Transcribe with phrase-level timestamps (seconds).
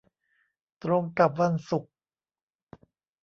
[0.83, 1.91] ตรงกับวันศุกร์